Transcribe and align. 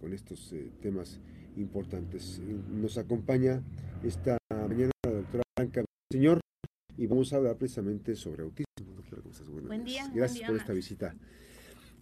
con 0.00 0.12
estos 0.12 0.54
temas 0.80 1.20
importantes. 1.56 2.40
Nos 2.70 2.98
acompaña 2.98 3.62
esta 4.02 4.38
mañana 4.50 4.90
la 5.04 5.12
doctora 5.12 5.42
Blanca 5.56 5.84
Señor 6.10 6.40
y 6.96 7.06
vamos 7.06 7.32
a 7.32 7.36
hablar 7.36 7.56
precisamente 7.56 8.14
sobre 8.16 8.42
autismo. 8.42 8.66
buen 9.66 9.84
día. 9.84 10.10
Gracias 10.14 10.48
por 10.48 10.56
esta 10.56 10.72
visita. 10.72 11.14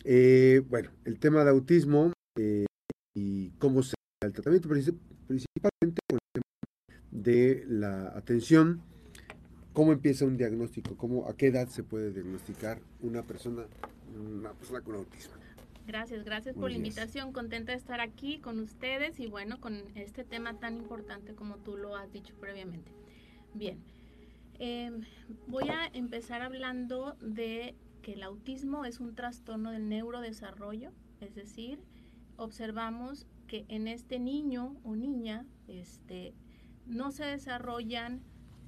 Eh, 0.05 0.63
bueno, 0.69 0.91
el 1.05 1.19
tema 1.19 1.45
de 1.45 1.51
autismo 1.51 2.13
eh, 2.39 2.67
y 3.15 3.51
cómo 3.59 3.83
se 3.83 3.95
da 4.21 4.27
el 4.27 4.33
tratamiento, 4.33 4.69
principalmente 4.69 6.01
con 6.09 6.19
el 6.19 6.33
tema 6.33 6.47
de 7.11 7.65
la 7.69 8.09
atención, 8.17 8.83
cómo 9.73 9.93
empieza 9.93 10.25
un 10.25 10.37
diagnóstico, 10.37 10.97
cómo, 10.97 11.29
a 11.29 11.37
qué 11.37 11.49
edad 11.49 11.69
se 11.69 11.83
puede 11.83 12.13
diagnosticar 12.13 12.81
una 13.01 13.23
persona, 13.23 13.65
una 14.15 14.53
persona 14.53 14.81
con 14.81 14.97
autismo. 14.97 15.35
Gracias, 15.87 16.25
gracias 16.25 16.55
por 16.55 16.71
la 16.71 16.77
invitación. 16.77 17.33
Contenta 17.33 17.73
de 17.73 17.79
estar 17.79 18.01
aquí 18.01 18.39
con 18.39 18.61
ustedes 18.61 19.19
y 19.19 19.27
bueno, 19.27 19.61
con 19.61 19.83
este 19.97 20.25
tema 20.25 20.59
tan 20.59 20.77
importante 20.77 21.35
como 21.35 21.57
tú 21.57 21.77
lo 21.77 21.97
has 21.97 22.13
dicho 22.13 22.35
previamente. 22.41 22.93
Bien, 23.55 23.83
em, 24.59 25.03
voy 25.49 25.69
a 25.69 25.87
empezar 25.93 26.41
hablando 26.41 27.17
de 27.21 27.75
que 28.01 28.13
el 28.13 28.23
autismo 28.23 28.85
es 28.85 29.01
un 29.01 29.15
trastorno 29.15 29.73
del 29.73 29.89
neurodesarrollo, 29.89 30.93
es 31.21 31.35
decir, 31.35 31.81
observamos 32.37 33.27
que 33.47 33.65
en 33.69 33.89
este 33.89 34.19
niño 34.19 34.77
o 34.85 34.95
niña 34.95 35.47
este, 35.67 36.33
no 36.87 37.11
se 37.11 37.25
desarrollan 37.25 38.23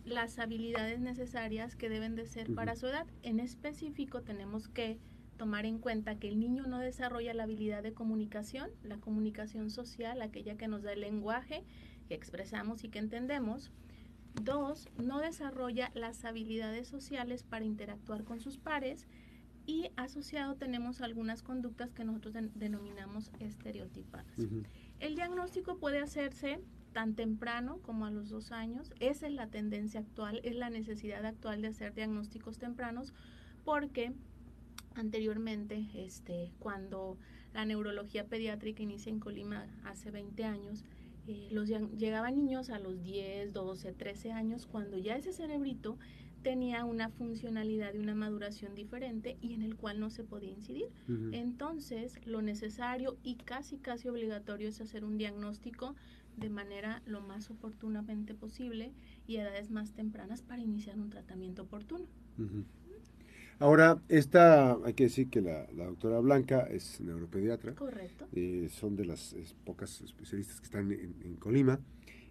las 0.05 0.38
habilidades 0.38 1.00
necesarias 1.00 1.77
que 1.77 1.88
deben 1.88 2.14
de 2.14 2.27
ser 2.27 2.55
para 2.55 2.77
su 2.77 2.86
edad. 2.86 3.06
En 3.22 3.41
específico 3.41 4.22
tenemos 4.22 4.69
que 4.69 4.98
tomar 5.37 5.66
en 5.66 5.79
cuenta 5.79 6.19
que 6.19 6.29
el 6.29 6.38
niño 6.38 6.66
no 6.66 6.79
desarrolla 6.79 7.34
la 7.34 7.45
habilidad 7.45 7.83
de 7.83 7.92
comunicación, 7.92 8.70
la 8.83 8.98
comunicación 8.98 9.70
social, 9.70 10.23
aquella 10.23 10.56
que 10.56 10.69
nos 10.69 10.83
da 10.83 10.92
el 10.92 11.01
lenguaje, 11.01 11.65
que 12.09 12.15
expresamos 12.15 12.84
y 12.84 12.89
que 12.89 12.98
entendemos. 12.98 13.70
Dos, 14.42 14.89
no 14.97 15.20
desarrolla 15.20 15.91
las 15.95 16.25
habilidades 16.25 16.89
sociales 16.89 17.45
para 17.45 17.64
interactuar 17.64 18.25
con 18.25 18.41
sus 18.41 18.58
pares. 18.58 19.06
Y 19.67 19.91
asociado 19.97 20.56
tenemos 20.56 21.00
algunas 21.00 21.42
conductas 21.42 21.92
que 21.92 22.05
nosotros 22.05 22.34
denominamos 22.55 23.30
estereotipadas. 23.39 24.36
El 25.01 25.14
diagnóstico 25.14 25.78
puede 25.78 26.01
hacerse 26.01 26.61
tan 26.92 27.14
temprano 27.14 27.78
como 27.83 28.05
a 28.05 28.11
los 28.11 28.28
dos 28.28 28.53
años. 28.53 28.92
Esa 29.01 29.27
es 29.27 29.33
la 29.33 29.48
tendencia 29.48 30.01
actual, 30.01 30.41
es 30.45 30.55
la 30.55 30.69
necesidad 30.69 31.25
actual 31.25 31.62
de 31.62 31.69
hacer 31.69 31.95
diagnósticos 31.95 32.58
tempranos 32.58 33.14
porque 33.64 34.12
anteriormente, 34.95 35.87
este, 35.95 36.53
cuando 36.59 37.19
la 37.53 37.64
neurología 37.64 38.27
pediátrica 38.27 38.83
inicia 38.83 39.11
en 39.11 39.20
Colima 39.20 39.67
hace 39.84 40.11
20 40.11 40.45
años, 40.45 40.84
eh, 41.27 41.48
los, 41.51 41.69
llegaban 41.69 42.36
niños 42.36 42.70
a 42.70 42.78
los 42.78 43.03
10, 43.03 43.53
12, 43.53 43.92
13 43.92 44.33
años 44.33 44.67
cuando 44.67 44.98
ya 44.98 45.17
ese 45.17 45.33
cerebrito 45.33 45.98
tenía 46.42 46.84
una 46.84 47.09
funcionalidad 47.09 47.95
y 47.95 47.98
una 47.98 48.14
maduración 48.14 48.75
diferente 48.75 49.39
y 49.41 49.55
en 49.55 49.62
el 49.62 49.77
cual 49.77 49.98
no 49.98 50.11
se 50.11 50.25
podía 50.25 50.51
incidir. 50.51 50.89
Entonces, 51.33 52.20
lo 52.27 52.42
necesario 52.42 53.17
y 53.23 53.36
casi 53.36 53.79
casi 53.79 54.08
obligatorio 54.08 54.69
es 54.69 54.81
hacer 54.83 55.05
un 55.05 55.17
diagnóstico 55.17 55.97
de 56.36 56.51
manera 56.51 57.01
lo 57.06 57.23
más 57.23 57.51
oportunamente 57.51 58.34
posible 58.34 58.92
y 59.27 59.39
a 59.39 59.42
edades 59.42 59.70
más 59.70 59.92
tempranas 59.92 60.42
para 60.42 60.62
iniciar 60.62 60.98
un 60.98 61.08
tratamiento 61.08 61.62
oportuno. 61.62 62.05
Ahora, 63.58 64.00
esta, 64.08 64.77
hay 64.84 64.94
que 64.94 65.05
decir 65.05 65.30
que 65.30 65.41
la, 65.41 65.66
doctora 65.72 66.19
Blanca 66.20 66.66
es 66.70 67.00
neuropediatra. 67.00 67.74
Correcto. 67.74 68.27
Eh, 68.33 68.69
son 68.70 68.96
de 68.96 69.06
las 69.06 69.36
pocas 69.64 70.00
especialistas 70.00 70.61
que 70.61 70.64
están 70.64 70.92
en, 70.92 71.36
Colima 71.38 71.78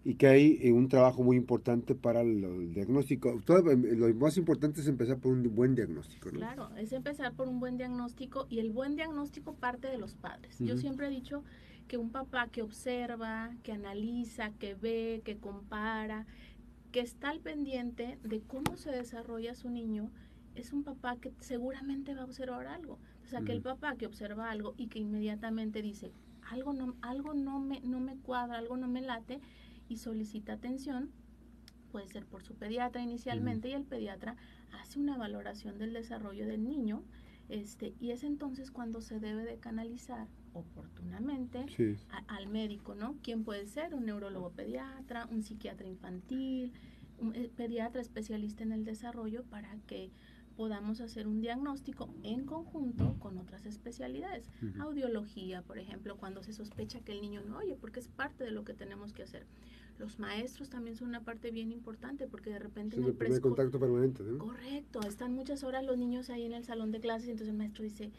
y 0.03 0.15
que 0.15 0.27
hay 0.27 0.59
eh, 0.61 0.73
un 0.73 0.89
trabajo 0.89 1.23
muy 1.23 1.37
importante 1.37 1.95
para 1.95 2.21
el, 2.21 2.73
diagnóstico. 2.73 3.41
Todo, 3.45 3.71
em, 3.71 3.83
lo 3.97 4.13
más 4.15 4.37
importante 4.37 4.81
es 4.81 4.87
empezar 4.87 5.17
por 5.17 5.31
un 5.31 5.55
buen 5.55 5.75
diagnóstico, 5.75 6.29
¿no? 6.31 6.39
Claro, 6.39 6.69
es 6.75 6.91
empezar 6.91 7.33
por 7.33 7.47
un 7.47 7.59
buen 7.59 7.77
diagnóstico 7.77 8.45
y 8.49 8.59
el 8.59 8.71
buen 8.71 8.95
diagnóstico 8.95 9.53
parte 9.53 9.87
de 9.87 9.97
los 9.97 10.15
padres. 10.15 10.59
Yo 10.59 10.77
siempre 10.77 11.07
he 11.07 11.09
dicho 11.09 11.43
que 11.87 11.97
un 11.97 12.09
papá 12.09 12.47
que 12.47 12.61
observa, 12.61 13.55
que 13.63 13.71
analiza, 13.71 14.51
que 14.59 14.75
ve, 14.75 15.21
que 15.23 15.37
compara, 15.37 16.25
que 16.91 16.99
está 16.99 17.29
al 17.29 17.39
pendiente 17.39 18.19
de 18.23 18.41
cómo 18.41 18.77
se 18.77 18.91
desarrolla 18.91 19.55
su 19.55 19.69
niño, 19.69 20.11
es 20.55 20.73
un 20.73 20.83
papá 20.83 21.17
que 21.17 21.33
seguramente 21.39 22.13
va 22.13 22.21
a 22.21 22.25
observar 22.25 22.67
algo. 22.67 22.99
O 23.23 23.27
sea, 23.27 23.41
que 23.41 23.51
el 23.51 23.61
papá 23.61 23.95
que 23.95 24.05
observa 24.05 24.51
algo 24.51 24.75
y 24.77 24.87
que 24.87 24.99
inmediatamente 24.99 25.81
dice, 25.81 26.11
algo 26.49 26.73
no, 26.73 26.95
algo 27.01 27.33
no 27.33 27.59
me, 27.59 27.79
no 27.81 27.99
me 27.99 28.17
cuadra, 28.17 28.57
algo 28.57 28.77
no 28.77 28.87
me 28.87 29.01
late 29.01 29.39
y 29.89 29.97
solicita 29.97 30.53
atención, 30.53 31.11
puede 31.91 32.07
ser 32.07 32.25
por 32.25 32.43
su 32.43 32.55
pediatra 32.55 33.01
inicialmente 33.01 33.69
y 33.69 33.73
el 33.73 33.83
pediatra 33.83 34.35
hace 34.81 34.99
una 34.99 35.17
valoración 35.17 35.77
del 35.77 35.93
desarrollo 35.93 36.47
del 36.47 36.63
niño 36.63 37.03
este, 37.49 37.93
y 37.99 38.11
es 38.11 38.23
entonces 38.23 38.71
cuando 38.71 39.01
se 39.01 39.19
debe 39.19 39.43
de 39.43 39.57
canalizar 39.57 40.27
oportunamente 40.53 41.65
al 42.27 42.47
médico, 42.47 42.95
¿no? 42.95 43.15
¿Quién 43.21 43.43
puede 43.43 43.67
ser? 43.67 43.93
Un 43.93 44.05
neurólogo 44.05 44.51
pediatra, 44.51 45.27
un 45.29 45.43
psiquiatra 45.43 45.87
infantil, 45.87 46.71
un 47.19 47.35
eh, 47.35 47.51
pediatra 47.55 48.01
especialista 48.01 48.63
en 48.63 48.71
el 48.71 48.85
desarrollo 48.85 49.43
para 49.43 49.75
que 49.87 50.09
podamos 50.55 51.01
hacer 51.01 51.27
un 51.27 51.41
diagnóstico 51.41 52.09
en 52.23 52.45
conjunto 52.45 53.15
con 53.19 53.37
otras 53.37 53.65
especialidades. 53.65 54.49
Audiología, 54.79 55.61
por 55.61 55.77
ejemplo, 55.77 56.17
cuando 56.17 56.43
se 56.43 56.53
sospecha 56.53 57.01
que 57.01 57.11
el 57.11 57.21
niño 57.21 57.41
no 57.41 57.57
oye, 57.57 57.75
porque 57.79 57.99
es 57.99 58.07
parte 58.07 58.43
de 58.43 58.51
lo 58.51 58.63
que 58.63 58.73
tenemos 58.73 59.13
que 59.13 59.23
hacer. 59.23 59.45
Los 59.99 60.19
maestros 60.19 60.69
también 60.69 60.95
son 60.95 61.09
una 61.09 61.21
parte 61.21 61.51
bien 61.51 61.71
importante 61.71 62.27
porque 62.27 62.49
de 62.49 62.59
repente... 62.59 62.97
en 62.97 63.03
el, 63.03 63.41
contacto 63.41 63.79
permanente. 63.79 64.23
Correcto, 64.37 65.01
están 65.01 65.33
muchas 65.33 65.63
horas 65.63 65.85
los 65.85 65.97
niños 65.97 66.29
ahí 66.29 66.45
en 66.45 66.53
el 66.53 66.63
salón 66.63 66.91
de 66.91 66.99
clases 66.99 67.27
y 67.27 67.31
entonces 67.31 67.51
el 67.51 67.57
maestro 67.57 67.83
dice, 67.83 68.11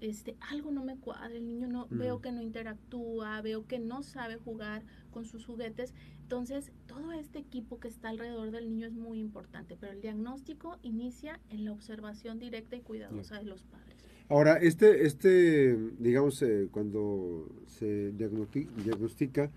este, 0.00 0.36
algo 0.50 0.70
no 0.70 0.84
me 0.84 0.96
cuadra, 0.96 1.34
el 1.34 1.46
niño 1.46 1.68
no, 1.68 1.86
veo 1.90 2.20
que 2.20 2.32
no 2.32 2.42
interactúa, 2.42 3.40
veo 3.42 3.66
que 3.66 3.78
no 3.78 4.02
sabe 4.02 4.36
jugar 4.36 4.82
con 5.10 5.24
sus 5.24 5.44
juguetes. 5.44 5.94
Entonces, 6.22 6.72
todo 6.86 7.12
este 7.12 7.38
equipo 7.38 7.78
que 7.78 7.88
está 7.88 8.08
alrededor 8.08 8.50
del 8.50 8.68
niño 8.68 8.86
es 8.86 8.94
muy 8.94 9.20
importante, 9.20 9.76
pero 9.78 9.92
el 9.92 10.00
diagnóstico 10.00 10.78
inicia 10.82 11.40
en 11.50 11.64
la 11.64 11.72
observación 11.72 12.38
directa 12.38 12.76
y 12.76 12.80
cuidadosa 12.80 13.38
de 13.38 13.44
los 13.44 13.62
padres. 13.62 13.96
Ahora, 14.28 14.56
este, 14.56 15.06
este 15.06 15.76
digamos, 15.98 16.42
eh, 16.42 16.68
cuando 16.72 17.48
se 17.66 18.12
diagnostica, 18.12 19.50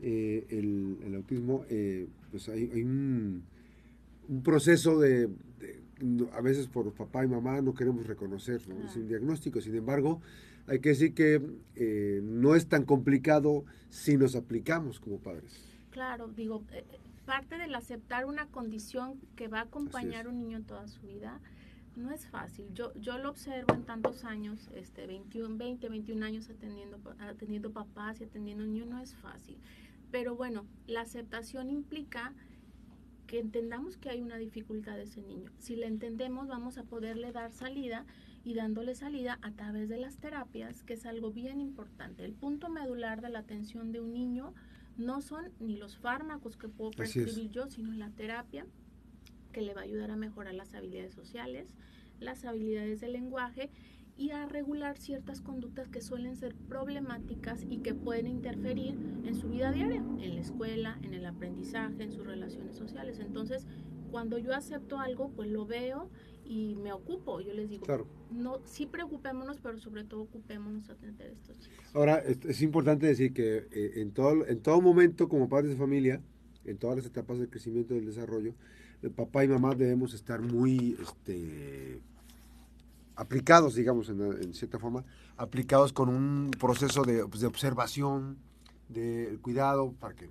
eh, 0.00 0.46
el, 0.50 1.14
autismo, 1.14 1.64
eh, 1.68 2.08
pues 2.30 2.48
hay, 2.48 2.82
un, 2.82 3.42
proceso 4.42 4.98
de 4.98 5.28
a 6.32 6.40
veces 6.40 6.66
por 6.66 6.92
papá 6.92 7.24
y 7.24 7.28
mamá 7.28 7.60
no 7.60 7.74
queremos 7.74 8.06
reconocer 8.06 8.56
es 8.56 8.96
un 8.96 9.08
diagnóstico. 9.08 9.60
Sin 9.60 9.74
embargo, 9.74 10.20
hay 10.66 10.80
que 10.80 10.90
decir 10.90 11.14
que 11.14 11.40
eh, 11.76 12.20
no 12.22 12.54
es 12.54 12.68
tan 12.68 12.84
complicado 12.84 13.64
si 13.90 14.16
nos 14.16 14.34
aplicamos 14.34 15.00
como 15.00 15.18
padres. 15.18 15.60
Claro, 15.90 16.28
digo, 16.28 16.64
eh, 16.72 16.84
parte 17.24 17.58
del 17.58 17.74
aceptar 17.74 18.26
una 18.26 18.46
condición 18.46 19.20
que 19.36 19.48
va 19.48 19.60
a 19.60 19.62
acompañar 19.62 20.26
a 20.26 20.30
un 20.30 20.38
niño 20.38 20.62
toda 20.62 20.88
su 20.88 21.06
vida 21.06 21.40
no 21.96 22.10
es 22.10 22.26
fácil. 22.26 22.66
Yo, 22.74 22.92
yo 22.94 23.18
lo 23.18 23.30
observo 23.30 23.74
en 23.74 23.84
tantos 23.84 24.24
años, 24.24 24.68
este, 24.74 25.06
21, 25.06 25.56
20, 25.56 25.88
21 25.88 26.26
años 26.26 26.50
atendiendo, 26.50 26.98
atendiendo 27.20 27.72
papás 27.72 28.20
y 28.20 28.24
atendiendo 28.24 28.64
niños, 28.64 28.88
no 28.88 28.98
es 29.00 29.14
fácil. 29.14 29.58
Pero 30.10 30.34
bueno, 30.36 30.66
la 30.86 31.02
aceptación 31.02 31.70
implica 31.70 32.32
que 33.34 33.40
entendamos 33.40 33.96
que 33.96 34.10
hay 34.10 34.22
una 34.22 34.36
dificultad 34.36 34.94
de 34.94 35.02
ese 35.02 35.20
niño. 35.20 35.50
Si 35.58 35.74
le 35.74 35.86
entendemos, 35.86 36.46
vamos 36.46 36.78
a 36.78 36.84
poderle 36.84 37.32
dar 37.32 37.50
salida 37.50 38.06
y 38.44 38.54
dándole 38.54 38.94
salida 38.94 39.40
a 39.42 39.50
través 39.50 39.88
de 39.88 39.98
las 39.98 40.18
terapias, 40.18 40.84
que 40.84 40.92
es 40.92 41.04
algo 41.04 41.32
bien 41.32 41.60
importante. 41.60 42.24
El 42.24 42.32
punto 42.32 42.68
medular 42.68 43.22
de 43.22 43.30
la 43.30 43.40
atención 43.40 43.90
de 43.90 44.00
un 44.00 44.12
niño 44.12 44.54
no 44.96 45.20
son 45.20 45.50
ni 45.58 45.76
los 45.76 45.98
fármacos 45.98 46.56
que 46.56 46.68
puedo 46.68 46.92
prescribir 46.92 47.50
yo, 47.50 47.66
sino 47.66 47.92
la 47.92 48.10
terapia 48.10 48.68
que 49.50 49.62
le 49.62 49.74
va 49.74 49.80
a 49.80 49.84
ayudar 49.84 50.12
a 50.12 50.16
mejorar 50.16 50.54
las 50.54 50.72
habilidades 50.72 51.12
sociales, 51.12 51.74
las 52.20 52.44
habilidades 52.44 53.00
del 53.00 53.14
lenguaje 53.14 53.68
y 54.16 54.30
a 54.30 54.46
regular 54.46 54.96
ciertas 54.98 55.40
conductas 55.40 55.88
que 55.88 56.00
suelen 56.00 56.36
ser 56.36 56.54
problemáticas 56.54 57.64
y 57.68 57.78
que 57.78 57.94
pueden 57.94 58.26
interferir 58.26 58.96
en 59.24 59.34
su 59.34 59.48
vida 59.48 59.72
diaria, 59.72 60.04
en 60.20 60.34
la 60.34 60.40
escuela, 60.40 60.98
en 61.02 61.14
el 61.14 61.26
aprendizaje, 61.26 62.04
en 62.04 62.12
sus 62.12 62.26
relaciones 62.26 62.76
sociales. 62.76 63.18
Entonces, 63.18 63.66
cuando 64.10 64.38
yo 64.38 64.54
acepto 64.54 65.00
algo, 65.00 65.30
pues 65.30 65.50
lo 65.50 65.66
veo 65.66 66.08
y 66.44 66.76
me 66.76 66.92
ocupo. 66.92 67.40
Yo 67.40 67.52
les 67.52 67.68
digo, 67.68 67.84
no, 68.30 68.60
sí 68.64 68.86
preocupémonos, 68.86 69.58
pero 69.60 69.78
sobre 69.78 70.04
todo 70.04 70.22
ocupémonos 70.22 70.88
a 70.90 70.92
atender 70.92 71.30
a 71.30 71.32
estos 71.32 71.58
chicos. 71.58 71.84
Ahora, 71.94 72.18
es, 72.18 72.62
importante 72.62 73.06
decir 73.06 73.32
que 73.32 73.66
eh, 73.72 73.92
en, 73.96 74.12
todo, 74.12 74.46
en 74.46 74.60
todo 74.60 74.80
momento, 74.80 75.28
como 75.28 75.48
padres 75.48 75.70
de 75.70 75.76
familia, 75.76 76.20
en 76.64 76.78
todas 76.78 76.96
las 76.96 77.06
etapas 77.06 77.38
del 77.38 77.50
crecimiento 77.50 77.94
y 77.94 77.96
del 77.96 78.06
desarrollo, 78.06 78.54
el 79.02 79.10
papá 79.10 79.44
y 79.44 79.48
mamá 79.48 79.74
debemos 79.74 80.14
estar 80.14 80.40
muy 80.40 80.96
este, 81.02 82.00
aplicados, 83.16 83.74
digamos, 83.74 84.08
en, 84.08 84.54
cierta 84.54 84.78
forma, 84.78 85.04
aplicados 85.36 85.92
con 85.92 86.08
un 86.08 86.50
proceso 86.58 87.02
de, 87.02 87.26
pues, 87.26 87.40
de 87.40 87.46
observación, 87.46 88.38
de 88.88 89.38
cuidado, 89.42 89.92
para 89.92 90.14
que 90.14 90.30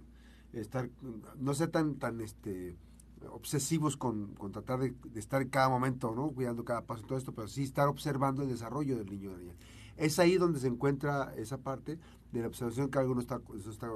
estar, 0.54 0.90
no 1.38 1.54
sea 1.54 1.72
tan, 1.72 1.96
tan 1.96 2.22
este, 2.22 2.76
obsesivos 3.32 3.98
con, 3.98 4.34
con 4.36 4.52
tratar 4.52 4.80
de, 4.80 4.94
estar 5.16 5.42
en 5.42 5.50
cada 5.50 5.70
momento, 5.70 6.14
¿no? 6.16 6.32
Cuidando 6.32 6.64
cada 6.64 6.86
paso 6.86 7.04
y 7.04 7.08
todo 7.08 7.18
esto, 7.18 7.34
pero 7.34 7.48
sí 7.48 7.64
estar 7.64 7.88
observando 7.88 8.44
el 8.44 8.50
desarrollo 8.50 8.98
del 8.98 9.10
niño. 9.10 9.32
Es 9.98 10.20
ahí 10.20 10.38
donde 10.38 10.60
se 10.60 10.68
encuentra 10.68 11.34
esa 11.38 11.58
parte 11.58 12.00
de 12.32 12.42
la 12.42 12.48
observación 12.48 12.90
que 12.90 13.00
algo 13.00 13.16
no 13.16 13.22
está, 13.22 13.42
eso 13.58 13.72
está 13.72 13.90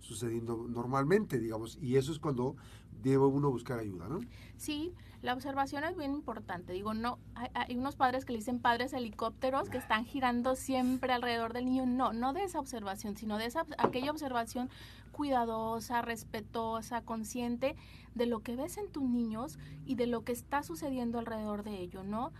sucediendo 0.00 0.66
normalmente, 0.68 1.38
digamos, 1.38 1.78
y 1.80 1.96
eso 1.96 2.12
es 2.12 2.18
cuando 2.18 2.56
debe 3.02 3.24
uno 3.26 3.50
buscar 3.50 3.78
ayuda, 3.78 4.08
¿no? 4.08 4.20
Sí, 4.56 4.92
la 5.20 5.34
observación 5.34 5.84
es 5.84 5.96
bien 5.96 6.14
importante. 6.14 6.72
Digo, 6.72 6.94
no, 6.94 7.18
hay, 7.34 7.76
unos 7.76 7.96
padres 7.96 8.24
que 8.24 8.32
le 8.32 8.38
dicen 8.38 8.60
padres 8.60 8.92
helicópteros 8.92 9.68
que 9.68 9.78
están 9.78 10.04
girando 10.04 10.54
siempre 10.54 11.12
alrededor 11.12 11.52
del 11.52 11.64
niño. 11.64 11.86
No, 11.86 12.12
no 12.12 12.32
de 12.32 12.44
esa 12.44 12.60
observación, 12.60 13.16
sino 13.16 13.36
de 13.36 13.46
esa 13.46 13.66
aquella 13.78 14.10
observación 14.10 14.70
cuidadosa, 15.10 16.02
respetuosa, 16.02 17.02
consciente 17.02 17.74
de 18.14 18.26
lo 18.26 18.40
que 18.40 18.54
ves 18.54 18.76
en 18.78 18.90
tus 18.92 19.02
niños 19.02 19.58
y 19.84 19.96
de 19.96 20.06
lo 20.06 20.22
que 20.22 20.32
está 20.32 20.62
sucediendo 20.62 21.18
alrededor 21.18 21.64
de 21.64 21.80
ellos, 21.80 22.04
¿no? 22.04 22.32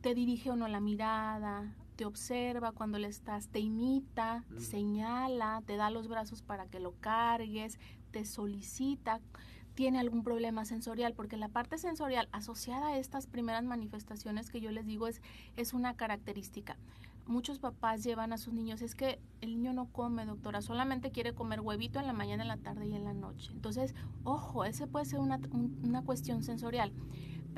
Te 0.00 0.14
dirige 0.14 0.50
o 0.50 0.56
no 0.56 0.66
la 0.66 0.80
mirada, 0.80 1.72
te 1.94 2.04
observa 2.04 2.72
cuando 2.72 2.98
le 2.98 3.08
estás, 3.08 3.48
te 3.48 3.58
imita, 3.58 4.44
señala, 4.56 5.62
te 5.66 5.76
da 5.76 5.90
los 5.90 6.08
brazos 6.08 6.42
para 6.42 6.66
que 6.66 6.78
lo 6.78 6.94
cargues, 7.00 7.78
te 8.12 8.24
solicita, 8.24 9.20
tiene 9.78 10.00
algún 10.00 10.24
problema 10.24 10.64
sensorial, 10.64 11.14
porque 11.14 11.36
la 11.36 11.50
parte 11.50 11.78
sensorial 11.78 12.28
asociada 12.32 12.88
a 12.88 12.98
estas 12.98 13.28
primeras 13.28 13.62
manifestaciones 13.62 14.50
que 14.50 14.60
yo 14.60 14.72
les 14.72 14.84
digo 14.86 15.06
es, 15.06 15.22
es 15.56 15.72
una 15.72 15.94
característica. 15.94 16.76
Muchos 17.28 17.60
papás 17.60 18.02
llevan 18.02 18.32
a 18.32 18.38
sus 18.38 18.52
niños, 18.52 18.82
es 18.82 18.96
que 18.96 19.20
el 19.40 19.54
niño 19.54 19.72
no 19.72 19.86
come, 19.86 20.26
doctora, 20.26 20.62
solamente 20.62 21.12
quiere 21.12 21.32
comer 21.32 21.60
huevito 21.60 22.00
en 22.00 22.08
la 22.08 22.12
mañana, 22.12 22.42
en 22.42 22.48
la 22.48 22.56
tarde 22.56 22.88
y 22.88 22.96
en 22.96 23.04
la 23.04 23.14
noche. 23.14 23.52
Entonces, 23.52 23.94
ojo, 24.24 24.64
ese 24.64 24.88
puede 24.88 25.04
ser 25.04 25.20
una, 25.20 25.38
una 25.84 26.02
cuestión 26.02 26.42
sensorial 26.42 26.92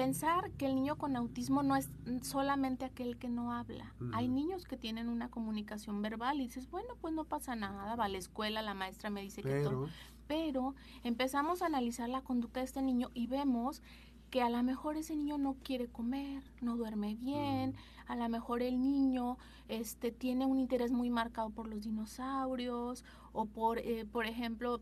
pensar 0.01 0.51
que 0.53 0.65
el 0.65 0.75
niño 0.75 0.97
con 0.97 1.15
autismo 1.15 1.63
no 1.63 1.77
es 1.77 1.91
solamente 2.23 2.87
aquel 2.87 3.19
que 3.19 3.29
no 3.29 3.53
habla. 3.53 3.93
Hay 4.15 4.29
niños 4.29 4.65
que 4.65 4.79
tienen 4.79 5.09
una 5.11 5.29
comunicación 5.29 6.01
verbal 6.01 6.41
y 6.41 6.45
dices, 6.45 6.71
bueno, 6.71 6.97
pues 7.03 7.13
no 7.13 7.25
pasa 7.25 7.55
nada, 7.55 7.97
va 7.97 8.05
a 8.07 8.09
la 8.09 8.17
escuela, 8.17 8.63
la 8.63 8.73
maestra 8.73 9.11
me 9.11 9.21
dice 9.21 9.43
que 9.43 9.63
todo. 9.63 9.89
Pero 10.31 10.77
empezamos 11.03 11.61
a 11.61 11.67
analizar 11.67 12.09
la 12.09 12.21
conducta 12.21 12.61
de 12.61 12.67
este 12.67 12.83
niño 12.83 13.11
y 13.15 13.27
vemos 13.27 13.83
que 14.31 14.43
a 14.43 14.49
lo 14.49 14.63
mejor 14.63 14.97
ese 14.97 15.17
niño 15.17 15.39
no 15.39 15.57
quiere 15.65 15.89
comer, 15.89 16.45
no 16.61 16.77
duerme 16.77 17.17
bien, 17.17 17.75
a 18.07 18.15
lo 18.15 18.29
mejor 18.29 18.63
el 18.63 18.81
niño 18.81 19.39
este, 19.67 20.13
tiene 20.13 20.47
un 20.47 20.61
interés 20.61 20.93
muy 20.93 21.11
marcado 21.11 21.51
por 21.51 21.67
los 21.67 21.83
dinosaurios 21.83 23.05
o 23.33 23.47
por, 23.47 23.81
eh, 23.81 24.05
por 24.05 24.25
ejemplo, 24.25 24.81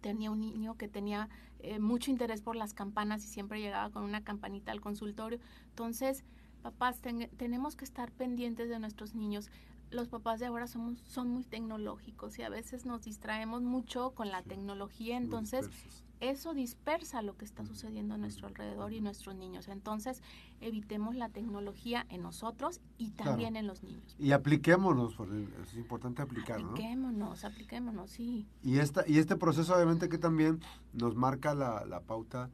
tenía 0.00 0.32
un 0.32 0.40
niño 0.40 0.76
que 0.76 0.88
tenía 0.88 1.28
eh, 1.60 1.78
mucho 1.78 2.10
interés 2.10 2.42
por 2.42 2.56
las 2.56 2.74
campanas 2.74 3.24
y 3.24 3.28
siempre 3.28 3.60
llegaba 3.60 3.90
con 3.90 4.02
una 4.02 4.24
campanita 4.24 4.72
al 4.72 4.80
consultorio. 4.80 5.38
Entonces, 5.68 6.24
papás, 6.62 7.00
tenemos 7.36 7.76
que 7.76 7.84
estar 7.84 8.10
pendientes 8.10 8.68
de 8.68 8.80
nuestros 8.80 9.14
niños. 9.14 9.52
Los 9.94 10.08
papás 10.08 10.40
de 10.40 10.46
ahora 10.46 10.66
somos, 10.66 10.98
son 11.06 11.28
muy 11.28 11.44
tecnológicos 11.44 12.36
y 12.38 12.42
a 12.42 12.48
veces 12.48 12.84
nos 12.84 13.02
distraemos 13.02 13.62
mucho 13.62 14.10
con 14.10 14.28
la 14.28 14.42
tecnología, 14.42 15.16
entonces 15.16 15.70
eso 16.18 16.52
dispersa 16.52 17.22
lo 17.22 17.36
que 17.36 17.44
está 17.44 17.64
sucediendo 17.64 18.14
a 18.14 18.18
nuestro 18.18 18.48
alrededor 18.48 18.92
y 18.92 19.00
nuestros 19.00 19.36
niños. 19.36 19.68
Entonces, 19.68 20.20
evitemos 20.60 21.14
la 21.14 21.28
tecnología 21.28 22.06
en 22.08 22.22
nosotros 22.22 22.80
y 22.98 23.10
también 23.10 23.54
en 23.54 23.68
los 23.68 23.84
niños. 23.84 24.16
Y 24.18 24.32
apliquémonos, 24.32 25.16
es 25.62 25.74
importante 25.76 26.22
aplicarlo. 26.22 26.70
Apliquémonos, 26.70 27.44
apliquémonos, 27.44 28.10
sí. 28.10 28.48
Y, 28.62 28.78
esta, 28.78 29.04
y 29.06 29.18
este 29.18 29.36
proceso 29.36 29.76
obviamente 29.76 30.08
que 30.08 30.18
también 30.18 30.60
nos 30.92 31.14
marca 31.14 31.54
la, 31.54 31.84
la 31.84 32.00
pauta 32.00 32.50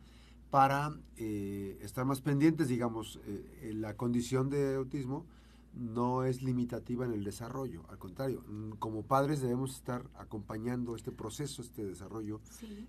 para 0.50 0.92
eh, 1.16 1.78
estar 1.80 2.04
más 2.04 2.20
pendientes, 2.20 2.68
digamos, 2.68 3.20
eh, 3.24 3.70
en 3.70 3.80
la 3.80 3.96
condición 3.96 4.50
de 4.50 4.74
autismo, 4.74 5.24
no 5.74 6.24
es 6.24 6.42
limitativa 6.42 7.04
en 7.04 7.12
el 7.12 7.24
desarrollo, 7.24 7.84
al 7.88 7.98
contrario, 7.98 8.42
mm, 8.46 8.72
como 8.72 9.02
padres 9.02 9.40
debemos 9.40 9.74
estar 9.74 10.04
acompañando 10.14 10.96
este 10.96 11.12
proceso, 11.12 11.62
este 11.62 11.84
desarrollo, 11.84 12.40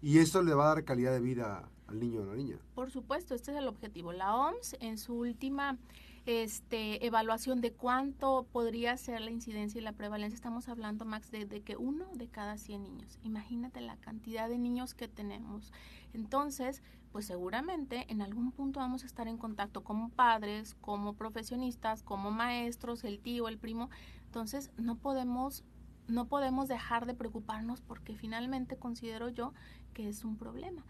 y 0.01 0.19
eso 0.19 0.41
le 0.41 0.53
va 0.53 0.65
a 0.65 0.75
dar 0.75 0.83
calidad 0.83 1.11
de 1.11 1.19
vida 1.19 1.69
al 1.87 1.99
niño 1.99 2.21
o 2.21 2.23
a 2.23 2.27
la 2.27 2.35
niña. 2.35 2.57
Por 2.73 2.91
supuesto, 2.91 3.35
este 3.35 3.51
es 3.51 3.57
el 3.57 3.67
objetivo. 3.67 4.13
La 4.13 4.35
OMS 4.35 4.77
en 4.79 4.97
su 4.97 5.13
última 5.13 5.77
este, 6.25 7.05
evaluación 7.05 7.61
de 7.61 7.73
cuánto 7.73 8.45
podría 8.51 8.95
ser 8.97 9.21
la 9.21 9.31
incidencia 9.31 9.79
y 9.79 9.83
la 9.83 9.93
prevalencia, 9.93 10.35
estamos 10.35 10.69
hablando, 10.69 11.05
Max, 11.05 11.31
de, 11.31 11.45
de 11.45 11.61
que 11.61 11.77
uno 11.77 12.05
de 12.13 12.27
cada 12.27 12.57
100 12.57 12.83
niños. 12.83 13.19
Imagínate 13.23 13.81
la 13.81 13.97
cantidad 13.97 14.47
de 14.47 14.57
niños 14.57 14.93
que 14.93 15.07
tenemos. 15.07 15.71
Entonces, 16.13 16.83
pues 17.11 17.25
seguramente 17.25 18.05
en 18.09 18.21
algún 18.21 18.51
punto 18.51 18.79
vamos 18.79 19.03
a 19.03 19.05
estar 19.05 19.27
en 19.27 19.37
contacto 19.37 19.83
como 19.83 20.09
padres, 20.09 20.75
como 20.81 21.13
profesionistas, 21.13 22.03
como 22.03 22.31
maestros, 22.31 23.03
el 23.03 23.19
tío, 23.19 23.47
el 23.47 23.57
primo. 23.57 23.89
Entonces, 24.25 24.71
no 24.77 24.95
podemos 24.95 25.63
no 26.07 26.27
podemos 26.27 26.67
dejar 26.67 27.05
de 27.05 27.13
preocuparnos 27.13 27.79
porque 27.81 28.15
finalmente 28.15 28.75
considero 28.75 29.29
yo 29.29 29.53
que 29.93 30.09
es 30.09 30.25
un 30.25 30.35
problema. 30.35 30.83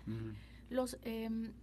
Los 0.69 0.97
em, 1.03 1.53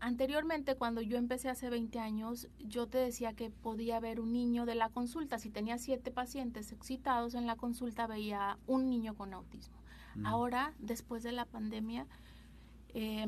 anteriormente 0.00 0.76
cuando 0.76 1.00
yo 1.02 1.16
empecé 1.16 1.48
hace 1.48 1.70
20 1.70 1.98
años, 2.00 2.48
yo 2.58 2.88
te 2.88 2.98
decía 2.98 3.32
que 3.34 3.50
podía 3.50 4.00
ver 4.00 4.18
un 4.18 4.32
niño 4.32 4.66
de 4.66 4.74
la 4.74 4.88
consulta. 4.88 5.38
Si 5.38 5.50
tenía 5.50 5.78
siete 5.78 6.10
pacientes 6.10 6.72
excitados 6.72 7.34
en 7.34 7.46
la 7.46 7.56
consulta, 7.56 8.06
veía 8.06 8.58
un 8.66 8.88
niño 8.88 9.14
con 9.14 9.34
autismo. 9.34 9.76
Ahora, 10.24 10.72
después 10.78 11.22
de 11.22 11.32
la 11.32 11.44
pandemia, 11.44 12.06
eh, 12.94 13.26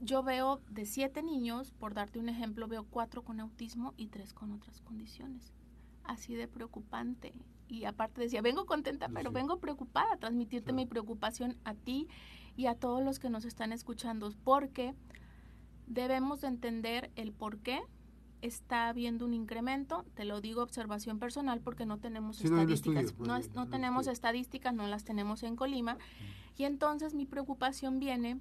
yo 0.00 0.22
veo 0.22 0.60
de 0.70 0.86
siete 0.86 1.22
niños, 1.22 1.72
por 1.72 1.94
darte 1.94 2.18
un 2.18 2.28
ejemplo, 2.28 2.66
veo 2.68 2.84
cuatro 2.84 3.22
con 3.22 3.40
autismo 3.40 3.94
y 3.96 4.06
tres 4.06 4.32
con 4.32 4.52
otras 4.52 4.80
condiciones. 4.80 5.52
Así 6.04 6.34
de 6.34 6.48
preocupante. 6.48 7.34
Y 7.68 7.84
aparte 7.84 8.20
decía, 8.20 8.42
vengo 8.42 8.66
contenta, 8.66 9.08
pero 9.08 9.30
vengo 9.30 9.58
preocupada, 9.58 10.16
transmitirte 10.16 10.72
mi 10.72 10.86
preocupación 10.86 11.56
a 11.64 11.74
ti 11.74 12.08
y 12.56 12.66
a 12.66 12.74
todos 12.74 13.02
los 13.02 13.18
que 13.18 13.30
nos 13.30 13.44
están 13.44 13.72
escuchando, 13.72 14.32
porque 14.42 14.94
debemos 15.86 16.40
de 16.40 16.48
entender 16.48 17.10
el 17.14 17.32
por 17.32 17.58
qué 17.58 17.80
está 18.42 18.88
habiendo 18.88 19.26
un 19.26 19.34
incremento, 19.34 20.04
te 20.14 20.24
lo 20.24 20.40
digo 20.40 20.62
observación 20.62 21.18
personal 21.18 21.60
porque 21.60 21.84
no 21.84 21.98
tenemos 21.98 22.42
estadísticas, 22.42 23.18
no, 23.18 23.38
no 23.54 23.68
tenemos 23.68 24.06
estadísticas, 24.06 24.74
no 24.74 24.86
las 24.86 25.04
tenemos 25.04 25.42
en 25.42 25.56
Colima, 25.56 25.98
y 26.56 26.64
entonces 26.64 27.14
mi 27.14 27.26
preocupación 27.26 27.98
viene 27.98 28.40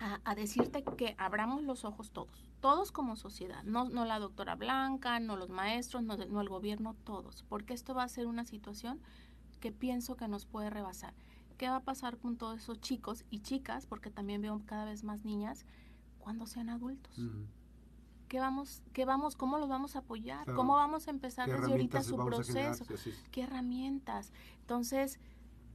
a, 0.00 0.34
decirte 0.34 0.82
que 0.82 1.14
abramos 1.18 1.62
los 1.62 1.84
ojos 1.84 2.10
todos, 2.10 2.48
todos 2.60 2.90
como 2.90 3.16
sociedad, 3.16 3.62
no, 3.64 3.84
no 3.88 4.06
la 4.06 4.18
doctora 4.18 4.56
Blanca, 4.56 5.20
no 5.20 5.36
los 5.36 5.50
maestros, 5.50 6.02
no, 6.02 6.16
no 6.16 6.40
el 6.40 6.48
gobierno, 6.48 6.96
todos, 7.04 7.44
porque 7.48 7.74
esto 7.74 7.94
va 7.94 8.04
a 8.04 8.08
ser 8.08 8.26
una 8.26 8.46
situación 8.46 8.98
que 9.60 9.72
pienso 9.72 10.16
que 10.16 10.26
nos 10.26 10.46
puede 10.46 10.70
rebasar. 10.70 11.12
¿Qué 11.58 11.68
va 11.68 11.76
a 11.76 11.84
pasar 11.84 12.16
con 12.16 12.38
todos 12.38 12.60
esos 12.60 12.80
chicos 12.80 13.26
y 13.28 13.40
chicas, 13.40 13.84
porque 13.84 14.10
también 14.10 14.40
veo 14.40 14.62
cada 14.64 14.86
vez 14.86 15.04
más 15.04 15.26
niñas, 15.26 15.66
cuando 16.18 16.46
sean 16.46 16.70
adultos? 16.70 17.20
¿Qué 18.28 18.40
vamos, 18.40 18.82
qué 18.94 19.04
vamos, 19.04 19.36
cómo 19.36 19.58
los 19.58 19.68
vamos 19.68 19.96
a 19.96 19.98
apoyar? 19.98 20.54
¿Cómo 20.54 20.74
vamos 20.76 21.08
a 21.08 21.10
empezar 21.10 21.50
desde 21.50 21.70
ahorita 21.70 22.02
su 22.02 22.16
proceso? 22.16 22.86
¿Qué 23.30 23.42
herramientas? 23.42 24.32
Entonces, 24.60 25.20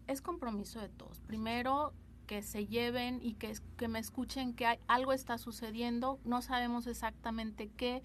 es 0.08 0.22
compromiso 0.22 0.80
de 0.80 0.90
todos. 0.90 1.20
Primero, 1.22 1.94
que 2.26 2.42
se 2.42 2.68
lleven 2.68 3.20
y 3.22 3.34
que, 3.34 3.54
que 3.78 3.88
me 3.88 4.00
escuchen 4.00 4.54
que 4.54 4.66
hay, 4.66 4.80
algo 4.88 5.14
está 5.14 5.38
sucediendo, 5.38 6.20
no 6.26 6.42
sabemos 6.42 6.88
exactamente 6.88 7.70
qué, 7.76 8.02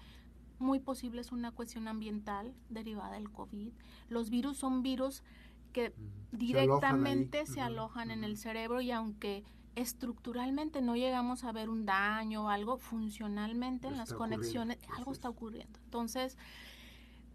muy 0.61 0.79
posible 0.79 1.21
es 1.21 1.31
una 1.31 1.51
cuestión 1.51 1.87
ambiental 1.87 2.53
derivada 2.69 3.13
del 3.13 3.29
COVID. 3.31 3.71
Los 4.09 4.29
virus 4.29 4.57
son 4.57 4.83
virus 4.83 5.23
que 5.73 5.93
directamente 6.31 7.45
se 7.45 7.61
alojan, 7.61 8.11
en 8.11 8.23
el 8.23 8.37
cerebro 8.37 8.81
y 8.81 8.91
aunque 8.91 9.43
estructuralmente 9.75 10.81
no 10.81 10.95
llegamos 10.95 11.43
a 11.43 11.51
ver 11.51 11.69
un 11.69 11.85
daño 11.85 12.45
o 12.45 12.49
algo, 12.49 12.77
funcionalmente 12.77 13.87
en 13.87 13.97
las 13.97 14.13
conexiones 14.13 14.77
algo 14.95 15.11
está 15.11 15.29
ocurriendo. 15.29 15.79
Entonces, 15.85 16.37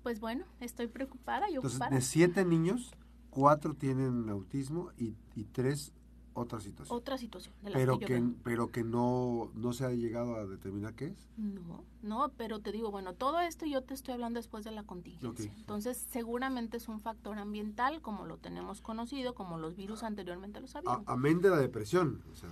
pues 0.03 0.21
bueno, 0.21 0.45
estoy 0.61 0.87
preocupada 0.87 1.51
y 1.51 1.57
Entonces, 1.57 1.91
De 1.91 2.01
siete 2.01 2.45
niños, 2.45 2.95
cuatro 3.31 3.75
tienen 3.75 4.29
autismo 4.29 4.93
y, 4.97 5.17
y 5.35 5.45
tres 5.45 5.93
otra 6.37 6.61
situación. 6.61 6.97
Otra 6.97 7.19
situación. 7.19 7.55
pero 7.73 7.99
que, 7.99 8.23
pero 8.45 8.71
que 8.71 8.85
no, 8.85 9.51
no 9.55 9.73
se 9.73 9.85
ha 9.85 9.91
llegado 9.91 10.37
a 10.37 10.47
determinar 10.47 10.95
qué 10.95 11.07
es. 11.07 11.29
No, 11.37 11.85
no, 12.03 12.31
pero 12.37 12.61
te 12.61 12.73
digo, 12.73 12.91
bueno, 12.91 13.15
todo 13.15 13.41
esto 13.41 13.67
yo 13.67 13.83
te 13.83 13.95
estoy 13.95 14.15
hablando 14.15 14.39
después 14.39 14.65
de 14.65 14.73
la 14.73 14.83
contingencia. 14.83 15.53
Entonces, 15.57 16.07
seguramente 16.11 16.77
es 16.77 16.89
un 16.89 17.01
factor 17.01 17.39
ambiental, 17.39 18.03
como 18.03 18.27
lo 18.27 18.37
tenemos 18.37 18.81
conocido, 18.81 19.35
como 19.35 19.59
los 19.59 19.77
virus 19.77 20.03
anteriormente 20.03 20.61
lo 20.61 20.67
sabíamos. 20.67 21.03
amén 21.07 21.41
de 21.41 21.51
la 21.51 21.59
depresión. 21.59 22.23
O 22.31 22.35
sea, 22.35 22.51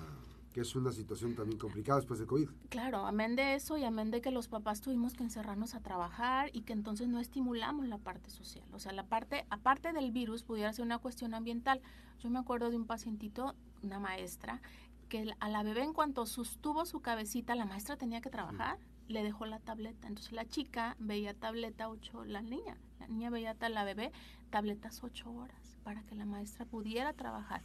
que 0.55 0.61
es 0.61 0.77
una 0.77 0.93
situación 0.93 1.35
también 1.35 1.59
complicada 1.59 1.99
después 1.99 2.21
de 2.21 2.27
COVID. 2.27 2.49
Claro, 2.69 3.05
amén 3.07 3.35
de 3.35 3.57
eso 3.57 3.77
y 3.77 3.83
amén 3.83 4.13
de 4.13 4.21
que 4.21 4.31
los 4.31 4.47
papás 4.47 4.81
tuvimos 4.81 5.15
que 5.15 5.25
encerrarnos 5.25 5.75
a 5.75 5.81
trabajar 5.81 6.49
y 6.53 6.63
que 6.63 6.73
entonces 6.73 7.09
no 7.09 7.19
estimulamos 7.19 7.89
la 7.89 7.99
parte 7.99 8.31
social. 8.31 8.65
O 8.73 8.79
sea, 8.79 8.93
la 8.93 9.03
parte, 9.03 9.47
aparte 9.51 9.93
del 9.93 10.13
virus, 10.13 10.45
pudiera 10.45 10.73
ser 10.73 10.85
una 10.85 10.99
cuestión 10.99 11.35
ambiental. 11.35 11.83
Yo 12.21 12.31
me 12.31 12.39
acuerdo 12.39 12.71
de 12.71 12.77
un 12.77 12.87
pacientito, 12.87 13.57
una 13.85 13.99
maestra, 13.99 14.61
que 15.09 15.35
a 15.39 15.49
la 15.49 15.63
bebé 15.63 15.83
en 15.83 15.93
cuanto 15.93 16.27
sostuvo 16.27 16.87
su 16.87 17.01
cabecita, 17.01 17.55
la 17.55 17.67
maestra 17.67 17.97
tenía 17.97 18.21
que 18.21 18.31
trabajar, 18.31 18.79
le 19.09 19.23
dejó 19.23 19.47
la 19.47 19.61
tableta. 19.61 20.09
Entonces 20.09 20.33
la 20.33 20.47
chica 20.47 20.97
veía 20.99 21.35
tableta 21.35 21.89
ocho, 21.89 22.25
la 22.25 22.43
niña, 22.43 22.77
la 23.01 23.07
niña 23.09 23.31
veía 23.31 23.57
a 23.59 23.69
la 23.69 23.85
bebé 23.85 24.13
tabletas 24.51 25.03
ocho 25.03 25.31
horas 25.31 25.79
para 25.83 26.03
que 26.05 26.15
la 26.15 26.25
maestra 26.25 26.65
pudiera 26.65 27.13
trabajar. 27.13 27.63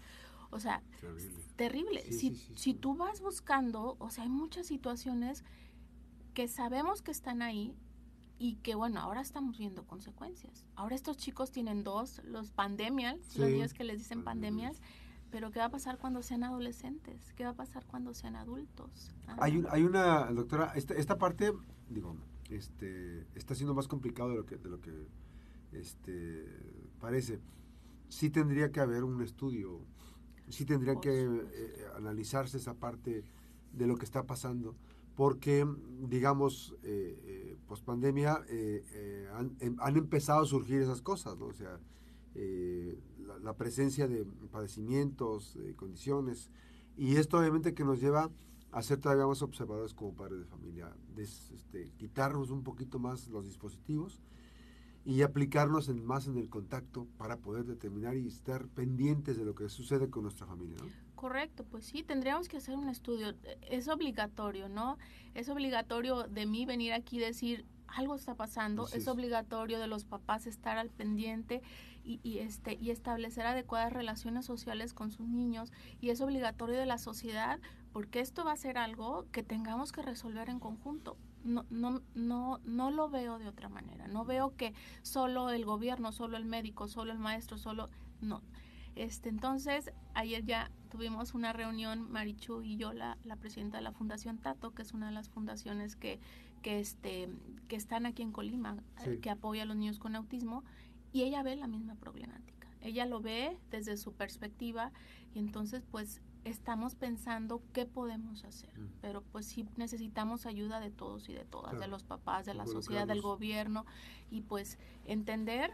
O 0.51 0.59
sea, 0.59 0.81
terrible. 1.55 2.11
si, 2.11 2.35
si 2.55 2.73
tú 2.73 2.95
vas 2.95 3.21
buscando, 3.21 3.95
o 3.99 4.09
sea, 4.09 4.23
hay 4.23 4.29
muchas 4.29 4.65
situaciones 4.65 5.43
que 6.33 6.47
sabemos 6.47 7.01
que 7.01 7.11
están 7.11 7.41
ahí 7.41 7.75
y 8.39 8.55
que 8.55 8.73
bueno, 8.73 8.99
ahora 9.01 9.21
estamos 9.21 9.57
viendo 9.57 9.85
consecuencias. 9.85 10.65
Ahora 10.75 10.95
estos 10.95 11.17
chicos 11.17 11.51
tienen 11.51 11.83
dos, 11.83 12.21
los 12.23 12.51
pandemias, 12.51 13.35
los 13.35 13.49
niños 13.49 13.73
que 13.73 13.83
les 13.83 13.99
dicen 13.99 14.23
pandemias, 14.23 14.81
pero 15.31 15.51
¿qué 15.51 15.59
va 15.59 15.65
a 15.65 15.71
pasar 15.71 15.97
cuando 15.97 16.21
sean 16.21 16.43
adolescentes? 16.43 17.33
¿Qué 17.35 17.43
va 17.43 17.51
a 17.51 17.55
pasar 17.55 17.85
cuando 17.85 18.13
sean 18.13 18.35
adultos? 18.35 19.15
Ah. 19.27 19.37
Hay, 19.39 19.63
hay 19.69 19.83
una, 19.83 20.25
doctora, 20.31 20.73
esta, 20.75 20.93
esta 20.95 21.17
parte, 21.17 21.53
digo, 21.89 22.15
este, 22.49 23.27
está 23.35 23.55
siendo 23.55 23.73
más 23.73 23.87
complicado 23.87 24.29
de 24.29 24.35
lo 24.35 24.45
que, 24.45 24.57
de 24.57 24.69
lo 24.69 24.81
que 24.81 25.07
este, 25.71 26.45
parece. 26.99 27.39
Sí 28.07 28.29
tendría 28.29 28.71
que 28.71 28.79
haber 28.79 29.03
un 29.03 29.21
estudio 29.21 29.85
sí 30.49 30.65
tendría 30.65 30.95
que 30.99 31.23
eh, 31.23 31.85
analizarse 31.95 32.57
esa 32.57 32.73
parte 32.73 33.23
de 33.73 33.87
lo 33.87 33.95
que 33.95 34.05
está 34.05 34.25
pasando, 34.25 34.75
porque, 35.15 35.65
digamos, 36.07 36.75
eh, 36.83 37.19
eh 37.23 37.57
post 37.67 37.85
pandemia 37.85 38.41
eh, 38.49 39.29
han, 39.33 39.55
em, 39.59 39.75
han, 39.79 39.97
empezado 39.97 40.41
a 40.41 40.45
surgir 40.45 40.81
esas 40.81 41.01
cosas, 41.01 41.37
¿no? 41.37 41.45
O 41.45 41.53
sea, 41.53 41.79
la, 43.37 43.53
presencia 43.53 44.07
de 44.07 44.25
padecimientos, 44.51 45.55
de 45.55 45.75
condiciones, 45.75 46.49
y 46.97 47.15
esto 47.15 47.37
obviamente 47.37 47.73
que 47.73 47.83
nos 47.83 47.99
lleva 47.99 48.29
a 48.71 48.81
ser 48.81 48.99
todavía 48.99 49.25
más 49.25 49.41
observadores 49.41 49.93
como 49.93 50.13
padres 50.13 50.39
de 50.39 50.45
familia, 50.45 50.95
este, 51.17 51.91
quitarnos 51.97 52.49
un 52.49 52.63
poquito 52.63 52.99
más 52.99 53.27
los 53.27 53.45
dispositivos 53.45 54.21
y 55.05 55.21
aplicarnos 55.21 55.89
en, 55.89 56.05
más 56.05 56.27
en 56.27 56.37
el 56.37 56.49
contacto 56.49 57.07
para 57.17 57.37
poder 57.37 57.65
determinar 57.65 58.15
y 58.15 58.27
estar 58.27 58.67
pendientes 58.67 59.37
de 59.37 59.45
lo 59.45 59.55
que 59.55 59.69
sucede 59.69 60.09
con 60.09 60.23
nuestra 60.23 60.45
familia. 60.45 60.77
Correcto, 61.15 61.65
pues 61.65 61.85
sí, 61.85 62.03
tendríamos 62.03 62.47
que 62.47 62.57
hacer 62.57 62.75
un 62.77 62.89
estudio. 62.89 63.33
Es 63.61 63.87
obligatorio, 63.87 64.69
¿no? 64.69 64.97
Es 65.33 65.49
obligatorio 65.49 66.23
de 66.23 66.45
mí 66.45 66.65
venir 66.65 66.93
aquí 66.93 67.17
y 67.17 67.21
decir 67.21 67.65
algo 67.95 68.15
está 68.15 68.35
pasando, 68.35 68.87
es, 68.93 69.07
obligatorio 69.07 69.79
de 69.79 69.87
los 69.87 70.05
papás 70.05 70.47
estar 70.47 70.77
al 70.77 70.89
pendiente 70.89 71.61
y, 72.03 72.19
y, 72.23 72.39
este, 72.39 72.77
y 72.79 72.91
establecer 72.91 73.45
adecuadas 73.45 73.93
relaciones 73.93 74.45
sociales 74.45 74.93
con 74.93 75.11
sus 75.11 75.27
niños 75.27 75.71
y 75.99 76.09
es 76.09 76.21
obligatorio 76.21 76.77
de 76.77 76.85
la 76.85 76.97
sociedad 76.97 77.59
porque 77.91 78.19
esto 78.19 78.45
va 78.45 78.53
a 78.53 78.57
ser 78.57 78.77
algo 78.77 79.25
que 79.31 79.43
tengamos 79.43 79.91
que 79.91 80.01
resolver 80.01 80.49
en 80.49 80.59
conjunto 80.59 81.17
no, 81.43 81.65
no, 81.69 82.01
no, 82.15 82.59
no 82.63 82.91
lo 82.91 83.09
veo 83.09 83.39
de 83.39 83.47
otra 83.47 83.69
manera. 83.69 84.07
No 84.07 84.25
veo 84.25 84.55
que 84.55 84.73
solo 85.01 85.49
el 85.49 85.65
gobierno, 85.65 86.11
solo 86.11 86.37
el 86.37 86.45
médico, 86.45 86.87
solo 86.87 87.11
el 87.11 87.19
maestro, 87.19 87.57
solo... 87.57 87.89
No. 88.21 88.41
Este, 88.95 89.29
entonces, 89.29 89.91
ayer 90.13 90.43
ya 90.43 90.71
tuvimos 90.89 91.33
una 91.33 91.53
reunión, 91.53 92.11
Marichu 92.11 92.61
y 92.63 92.75
yo, 92.75 92.91
la, 92.91 93.17
la 93.23 93.37
presidenta 93.37 93.77
de 93.77 93.83
la 93.83 93.93
Fundación 93.93 94.39
Tato, 94.39 94.71
que 94.71 94.81
es 94.81 94.93
una 94.93 95.07
de 95.07 95.13
las 95.13 95.29
fundaciones 95.29 95.95
que, 95.95 96.19
que, 96.61 96.79
este, 96.79 97.29
que 97.67 97.75
están 97.75 98.05
aquí 98.05 98.21
en 98.21 98.31
Colima, 98.31 98.77
eh, 99.05 99.19
que 99.21 99.29
apoya 99.29 99.63
a 99.63 99.65
los 99.65 99.75
niños 99.75 99.99
con 99.99 100.15
autismo, 100.15 100.63
y 101.11 101.23
ella 101.23 101.43
ve 101.43 101.55
la 101.55 101.67
misma 101.67 101.95
problemática. 101.95 102.67
Ella 102.81 103.05
lo 103.05 103.21
ve 103.21 103.57
desde 103.71 103.97
su 103.97 104.13
perspectiva 104.13 104.91
y 105.33 105.39
entonces 105.39 105.83
pues 105.89 106.21
estamos 106.45 106.95
pensando 106.95 107.61
qué 107.73 107.85
podemos 107.85 108.45
hacer, 108.45 108.77
mm. 108.77 108.87
pero 109.01 109.21
pues 109.21 109.45
sí 109.45 109.67
necesitamos 109.75 110.45
ayuda 110.45 110.79
de 110.79 110.89
todos 110.89 111.27
y 111.29 111.33
de 111.33 111.45
todas, 111.45 111.77
de 111.79 111.87
los 111.87 112.03
papás, 112.03 112.45
de 112.45 112.53
la 112.53 112.65
sociedad, 112.65 113.07
del 113.07 113.21
gobierno 113.21 113.85
y 114.29 114.41
pues 114.41 114.77
entender 115.05 115.73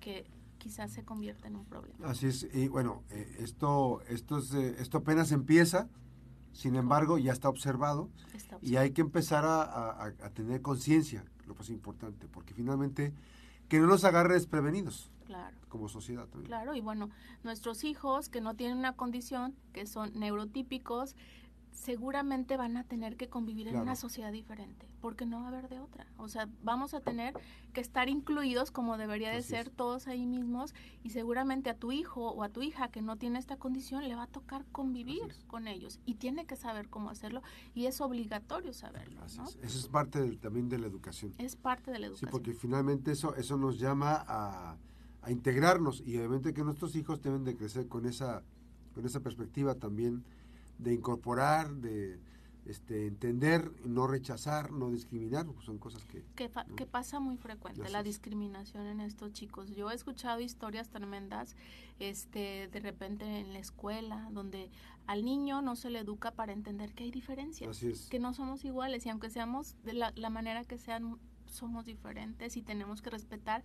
que 0.00 0.26
quizás 0.58 0.92
se 0.92 1.04
convierta 1.04 1.48
en 1.48 1.56
un 1.56 1.64
problema. 1.64 2.10
Así 2.10 2.26
es, 2.26 2.46
y 2.52 2.68
bueno, 2.68 3.04
eh, 3.10 3.36
esto, 3.38 4.02
esto, 4.08 4.38
es, 4.38 4.52
eh, 4.52 4.76
esto 4.78 4.98
apenas 4.98 5.32
empieza, 5.32 5.88
sin 6.52 6.76
embargo 6.76 7.18
ya 7.18 7.32
está 7.32 7.48
observado, 7.48 8.08
y 8.62 8.76
hay 8.76 8.90
que 8.90 9.00
empezar 9.00 9.44
a, 9.44 10.04
a 10.04 10.30
tener 10.30 10.62
conciencia, 10.62 11.24
lo 11.46 11.54
más 11.54 11.70
importante, 11.70 12.28
porque 12.28 12.54
finalmente 12.54 13.12
que 13.68 13.78
no 13.78 13.86
nos 13.86 14.04
agarre 14.04 14.34
desprevenidos. 14.34 15.10
Claro. 15.26 15.56
Como 15.68 15.88
sociedad 15.88 16.26
también. 16.26 16.48
Claro, 16.48 16.74
y 16.74 16.80
bueno, 16.80 17.08
nuestros 17.44 17.84
hijos 17.84 18.28
que 18.28 18.40
no 18.40 18.54
tienen 18.54 18.78
una 18.78 18.96
condición, 18.96 19.54
que 19.72 19.86
son 19.86 20.10
neurotípicos, 20.18 21.14
seguramente 21.72 22.56
van 22.56 22.76
a 22.76 22.84
tener 22.84 23.16
que 23.16 23.28
convivir 23.28 23.68
en 23.68 23.76
una 23.76 23.96
sociedad 23.96 24.32
diferente, 24.32 24.86
porque 25.00 25.26
no 25.26 25.40
va 25.40 25.46
a 25.46 25.48
haber 25.48 25.68
de 25.68 25.80
otra. 25.80 26.06
O 26.18 26.28
sea, 26.28 26.48
vamos 26.62 26.94
a 26.94 27.00
tener 27.00 27.34
que 27.72 27.80
estar 27.80 28.08
incluidos 28.08 28.70
como 28.70 28.98
debería 28.98 29.30
de 29.30 29.42
ser 29.42 29.70
todos 29.70 30.06
ahí 30.06 30.26
mismos 30.26 30.74
y 31.02 31.10
seguramente 31.10 31.70
a 31.70 31.74
tu 31.74 31.92
hijo 31.92 32.30
o 32.30 32.42
a 32.42 32.48
tu 32.48 32.62
hija 32.62 32.88
que 32.88 33.02
no 33.02 33.16
tiene 33.16 33.38
esta 33.38 33.56
condición 33.56 34.06
le 34.08 34.14
va 34.14 34.24
a 34.24 34.26
tocar 34.26 34.64
convivir 34.72 35.34
con 35.46 35.68
ellos 35.68 36.00
y 36.04 36.14
tiene 36.14 36.44
que 36.46 36.56
saber 36.56 36.88
cómo 36.88 37.10
hacerlo 37.10 37.42
y 37.74 37.86
es 37.86 38.00
obligatorio 38.00 38.72
saberlo. 38.72 39.24
Eso 39.24 39.44
es 39.62 39.88
parte 39.88 40.36
también 40.36 40.68
de 40.68 40.78
la 40.78 40.86
educación. 40.86 41.32
Es 41.38 41.56
parte 41.56 41.90
de 41.90 41.98
la 41.98 42.06
educación. 42.06 42.28
Sí, 42.28 42.32
porque 42.32 42.52
finalmente 42.52 43.12
eso, 43.12 43.34
eso 43.36 43.56
nos 43.56 43.78
llama 43.78 44.24
a 44.26 44.76
a 45.22 45.30
integrarnos 45.30 46.02
y 46.06 46.16
obviamente 46.16 46.54
que 46.54 46.64
nuestros 46.64 46.96
hijos 46.96 47.22
deben 47.22 47.44
de 47.44 47.56
crecer 47.56 47.88
con 47.88 48.06
esa, 48.06 48.42
con 48.94 49.04
esa 49.04 49.20
perspectiva 49.20 49.74
también 49.74 50.24
de 50.82 50.94
incorporar, 50.94 51.72
de 51.74 52.18
este, 52.66 53.06
entender, 53.06 53.72
no 53.84 54.06
rechazar, 54.06 54.70
no 54.70 54.90
discriminar, 54.90 55.46
pues 55.46 55.64
son 55.64 55.78
cosas 55.78 56.04
que... 56.04 56.24
Que, 56.36 56.48
pasa 56.86 57.20
muy 57.20 57.36
frecuente, 57.36 57.88
la 57.88 58.02
discriminación 58.02 58.86
en 58.86 59.00
estos 59.00 59.32
chicos. 59.32 59.70
Yo 59.74 59.90
he 59.90 59.94
escuchado 59.94 60.40
historias 60.40 60.88
tremendas, 60.88 61.56
este, 61.98 62.68
de 62.68 62.80
repente 62.80 63.24
en 63.40 63.52
la 63.52 63.58
escuela, 63.58 64.28
donde 64.32 64.70
al 65.06 65.24
niño 65.24 65.62
no 65.62 65.74
se 65.74 65.90
le 65.90 66.00
educa 66.00 66.30
para 66.32 66.52
entender 66.52 66.92
que 66.92 67.04
hay 67.04 67.10
diferencias, 67.10 68.08
que 68.08 68.18
no 68.18 68.34
somos 68.34 68.64
iguales 68.64 69.06
y 69.06 69.08
aunque 69.08 69.30
seamos 69.30 69.74
de 69.84 69.94
la, 69.94 70.12
la 70.14 70.30
manera 70.30 70.64
que 70.64 70.78
sean, 70.78 71.18
somos 71.46 71.84
diferentes 71.84 72.56
y 72.56 72.62
tenemos 72.62 73.02
que 73.02 73.10
respetar 73.10 73.64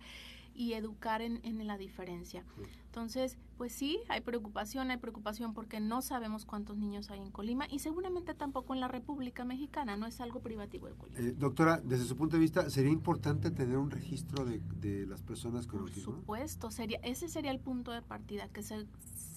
y 0.56 0.72
educar 0.72 1.22
en, 1.22 1.40
en 1.44 1.66
la 1.66 1.76
diferencia. 1.76 2.44
Entonces, 2.86 3.36
pues 3.58 3.72
sí, 3.72 4.00
hay 4.08 4.22
preocupación, 4.22 4.90
hay 4.90 4.96
preocupación 4.96 5.52
porque 5.52 5.80
no 5.80 6.00
sabemos 6.00 6.46
cuántos 6.46 6.78
niños 6.78 7.10
hay 7.10 7.20
en 7.20 7.30
Colima 7.30 7.66
y 7.70 7.80
seguramente 7.80 8.32
tampoco 8.34 8.72
en 8.72 8.80
la 8.80 8.88
República 8.88 9.44
Mexicana, 9.44 9.96
no 9.96 10.06
es 10.06 10.20
algo 10.20 10.40
privativo 10.40 10.86
de 10.86 10.94
Colima. 10.94 11.18
Eh, 11.18 11.34
doctora, 11.36 11.80
desde 11.84 12.04
su 12.04 12.16
punto 12.16 12.36
de 12.36 12.40
vista, 12.40 12.70
¿sería 12.70 12.90
importante 12.90 13.50
tener 13.50 13.76
un 13.76 13.90
registro 13.90 14.46
de, 14.46 14.60
de 14.80 15.06
las 15.06 15.22
personas 15.22 15.66
con 15.66 15.80
autismo? 15.80 16.12
Por 16.12 16.20
supuesto, 16.20 16.70
sería, 16.70 16.98
ese 17.02 17.28
sería 17.28 17.50
el 17.50 17.60
punto 17.60 17.92
de 17.92 18.00
partida, 18.00 18.48
que 18.48 18.62
se, 18.62 18.86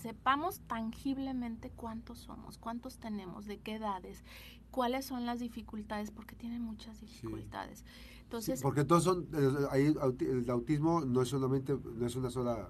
sepamos 0.01 0.61
tangiblemente 0.61 1.69
cuántos 1.69 2.19
somos, 2.19 2.57
cuántos 2.57 2.97
tenemos, 2.97 3.45
de 3.45 3.57
qué 3.57 3.75
edades, 3.75 4.23
cuáles 4.71 5.05
son 5.05 5.25
las 5.25 5.39
dificultades, 5.39 6.11
porque 6.11 6.35
tienen 6.35 6.61
muchas 6.61 7.01
dificultades. 7.01 7.83
Entonces, 8.29 8.61
porque 8.61 8.85
todos 8.85 9.03
son, 9.05 9.27
ahí, 9.71 9.91
el 10.19 10.49
autismo 10.51 11.01
no 11.01 11.23
es 11.23 11.29
solamente, 11.29 11.75
no 11.75 12.05
es 12.05 12.15
una 12.15 12.29
sola 12.29 12.69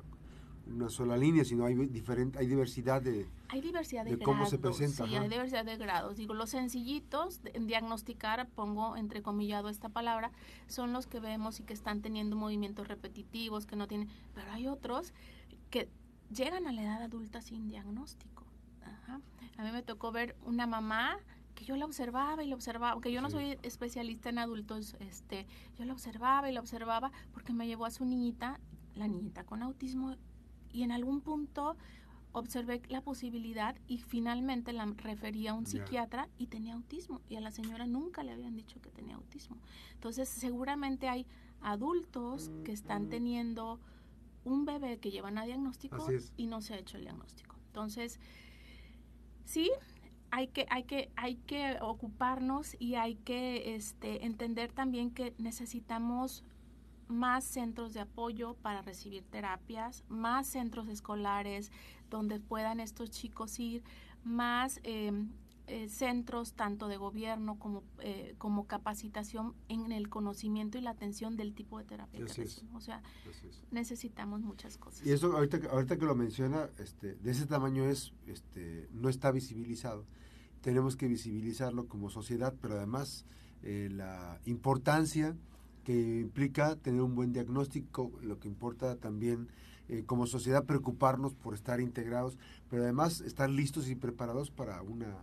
una 0.69 0.89
sola 0.89 1.17
línea, 1.17 1.43
sino 1.43 1.65
hay 1.65 1.75
diferente, 1.75 2.39
hay 2.39 2.47
diversidad 2.47 3.01
de, 3.01 3.27
hay 3.49 3.59
diversidad 3.59 4.05
de, 4.05 4.17
cómo 4.19 4.45
se 4.45 4.57
presenta. 4.57 5.05
Sí, 5.05 5.15
hay 5.15 5.27
diversidad 5.27 5.65
de 5.65 5.77
grados. 5.77 6.15
Digo, 6.15 6.33
los 6.33 6.51
sencillitos 6.51 7.41
en 7.43 7.67
diagnosticar, 7.67 8.47
pongo 8.49 8.95
entrecomillado 8.95 9.69
esta 9.69 9.89
palabra, 9.89 10.31
son 10.67 10.93
los 10.93 11.07
que 11.07 11.19
vemos 11.19 11.59
y 11.59 11.63
que 11.63 11.73
están 11.73 12.01
teniendo 12.01 12.35
movimientos 12.35 12.87
repetitivos, 12.87 13.65
que 13.65 13.75
no 13.75 13.87
tienen, 13.87 14.09
pero 14.33 14.51
hay 14.51 14.67
otros 14.67 15.13
que 15.69 15.89
llegan 16.33 16.67
a 16.67 16.71
la 16.71 16.83
edad 16.83 17.01
adulta 17.01 17.41
sin 17.41 17.67
diagnóstico. 17.67 18.45
A 19.57 19.63
mí 19.63 19.71
me 19.73 19.81
tocó 19.81 20.13
ver 20.13 20.37
una 20.45 20.67
mamá 20.67 21.17
que 21.59 21.65
yo 21.65 21.75
la 21.75 21.85
observaba 21.85 22.41
y 22.41 22.47
la 22.47 22.55
observaba, 22.55 22.93
aunque 22.93 23.11
yo 23.11 23.21
no 23.21 23.29
soy 23.29 23.57
especialista 23.63 24.29
en 24.29 24.39
adultos, 24.39 24.95
este, 25.01 25.45
yo 25.77 25.83
la 25.83 25.91
observaba 25.91 26.49
y 26.49 26.53
la 26.53 26.61
observaba 26.61 27.11
porque 27.33 27.51
me 27.51 27.67
llevó 27.67 27.85
a 27.85 27.91
su 27.91 28.05
niñita, 28.05 28.61
la 28.95 29.09
niñita 29.09 29.43
con 29.43 29.61
autismo, 29.61 30.15
y 30.71 30.83
en 30.83 30.93
algún 30.93 31.19
punto 31.19 31.75
observé 32.31 32.81
la 32.87 33.01
posibilidad 33.01 33.75
y 33.87 33.97
finalmente 33.97 34.71
la 34.71 34.85
refería 34.85 35.51
a 35.51 35.53
un 35.53 35.65
psiquiatra 35.65 36.29
y 36.37 36.47
tenía 36.47 36.75
autismo 36.75 37.19
y 37.27 37.35
a 37.35 37.41
la 37.41 37.51
señora 37.51 37.87
nunca 37.87 38.23
le 38.23 38.31
habían 38.31 38.55
dicho 38.55 38.79
que 38.79 38.89
tenía 38.89 39.15
autismo. 39.15 39.57
Entonces 39.95 40.29
seguramente 40.29 41.09
hay 41.09 41.25
adultos 41.59 42.51
que 42.63 42.71
están 42.71 43.09
teniendo 43.09 43.81
un 44.45 44.63
bebé 44.63 44.99
que 44.99 45.11
llevan 45.11 45.37
a 45.37 45.45
diagnóstico 45.45 46.07
y 46.37 46.45
no 46.45 46.61
se 46.61 46.75
ha 46.75 46.77
hecho 46.77 46.95
el 46.95 47.03
diagnóstico. 47.03 47.57
Entonces, 47.67 48.19
sí, 49.43 49.71
hay 50.31 50.47
que, 50.47 50.65
hay 50.69 50.83
que, 50.83 51.11
hay 51.15 51.35
que 51.35 51.77
ocuparnos 51.81 52.75
y 52.79 52.95
hay 52.95 53.15
que 53.15 53.75
este, 53.75 54.25
entender 54.25 54.71
también 54.71 55.11
que 55.11 55.33
necesitamos 55.37 56.43
más 57.07 57.43
centros 57.43 57.93
de 57.93 58.01
apoyo 58.01 58.53
para 58.55 58.81
recibir 58.81 59.23
terapias, 59.23 60.03
más 60.07 60.47
centros 60.47 60.87
escolares 60.87 61.71
donde 62.09 62.39
puedan 62.39 62.79
estos 62.79 63.09
chicos 63.09 63.59
ir, 63.59 63.83
más 64.23 64.79
em, 64.83 65.29
eh, 65.69 65.87
centros 65.87 66.53
tanto 66.53 66.87
de 66.87 66.97
gobierno 66.97 67.59
como, 67.59 67.83
eh, 67.99 68.33
como 68.39 68.65
capacitación 68.65 69.53
en 69.67 69.91
el 69.91 70.09
conocimiento 70.09 70.79
y 70.79 70.81
la 70.81 70.89
atención 70.89 71.37
del 71.37 71.53
tipo 71.53 71.77
de 71.77 71.85
terapia. 71.85 72.25
que 72.25 72.47
O 72.73 72.81
sea, 72.81 73.03
necesitamos 73.69 74.41
muchas 74.41 74.77
cosas. 74.77 75.05
Y 75.05 75.11
eso 75.11 75.31
ahorita, 75.31 75.59
ahorita 75.71 75.97
que 75.97 76.05
lo 76.05 76.15
menciona, 76.15 76.69
este, 76.79 77.13
de 77.13 77.31
ese 77.31 77.45
tamaño 77.45 77.85
es, 77.85 78.13
este, 78.25 78.89
no 78.93 79.09
está 79.09 79.31
visibilizado. 79.31 80.05
Tenemos 80.61 80.95
que 80.95 81.07
visibilizarlo 81.07 81.87
como 81.87 82.09
sociedad, 82.09 82.55
pero 82.59 82.75
además 82.77 83.25
eh, 83.61 83.89
la 83.91 84.41
importancia 84.45 85.35
que 85.83 86.19
implica 86.19 86.77
tener 86.77 87.01
un 87.01 87.13
buen 87.13 87.31
diagnóstico, 87.31 88.11
lo 88.23 88.39
que 88.39 88.47
importa 88.47 88.95
también 88.95 89.49
eh, 89.87 90.03
como 90.05 90.25
sociedad 90.25 90.65
preocuparnos 90.65 91.35
por 91.35 91.53
estar 91.53 91.79
integrados, 91.79 92.37
pero 92.69 92.83
además 92.83 93.21
estar 93.21 93.49
listos 93.49 93.87
y 93.89 93.95
preparados 93.95 94.51
para 94.51 94.81
una, 94.81 95.17